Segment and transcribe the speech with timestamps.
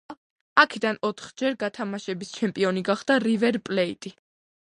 [0.61, 4.13] აქედან ოთხჯერ გათამაშების ჩემპიონი გახდა „რივერ პლეიტი“.